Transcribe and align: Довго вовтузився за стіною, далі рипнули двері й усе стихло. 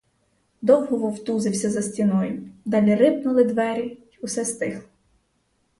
Довго 0.61 0.97
вовтузився 0.97 1.69
за 1.69 1.81
стіною, 1.81 2.49
далі 2.65 2.95
рипнули 2.95 3.43
двері 3.43 3.83
й 4.11 4.17
усе 4.21 4.45
стихло. 4.45 4.89